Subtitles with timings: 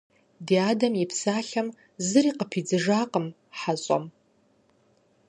[0.45, 1.67] Ди адэм и псалъэхэм
[2.07, 3.25] зыри къыпидзыжатэкъым
[3.59, 4.03] хьэщӀэм.